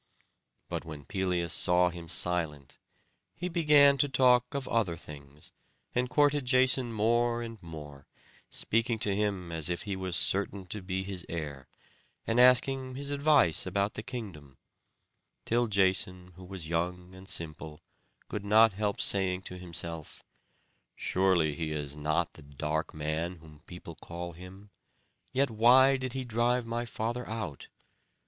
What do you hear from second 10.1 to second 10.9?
certain to